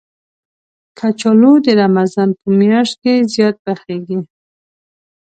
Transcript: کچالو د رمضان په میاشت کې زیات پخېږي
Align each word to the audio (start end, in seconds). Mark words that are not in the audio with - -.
کچالو 0.97 1.53
د 1.65 1.67
رمضان 1.81 2.29
په 2.39 2.47
میاشت 2.59 2.95
کې 3.03 3.13
زیات 3.33 3.55
پخېږي 3.65 4.19